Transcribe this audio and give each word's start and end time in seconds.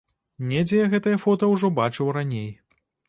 Недзе 0.53 0.79
я 0.79 0.87
гэтыя 0.93 1.19
фота 1.25 1.49
ўжо 1.53 1.73
бачыў 1.81 2.11
раней. 2.19 2.49